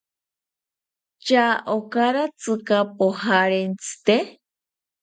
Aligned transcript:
¿Tya 1.25 1.47
okatsika 1.75 2.77
pojarentsite? 2.97 4.15